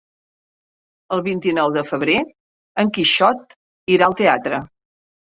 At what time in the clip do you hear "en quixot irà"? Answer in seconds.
2.83-4.07